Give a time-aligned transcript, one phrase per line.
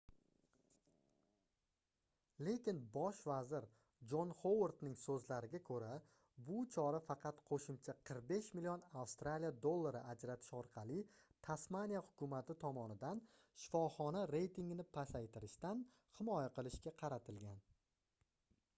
[2.45, 3.67] lekin bosh vazir
[4.13, 5.89] jon xovardning soʻzlariga koʻra
[6.47, 10.97] bu chora faqat qoʻshimcha 45 million aud ajratish orqali
[11.49, 13.23] tasmaniya hukumati tomonidan
[13.65, 15.85] shifoxona reytigini pasaytirishdan
[16.19, 17.63] himoya qilishga qaratilgan